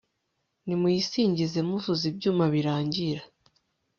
[0.65, 3.21] nimuyisingize muvuza ibyuma birangira